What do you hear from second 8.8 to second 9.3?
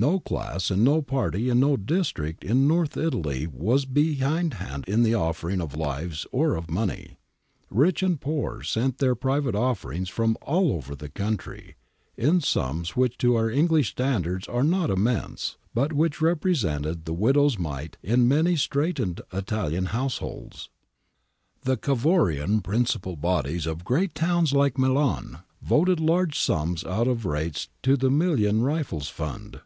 their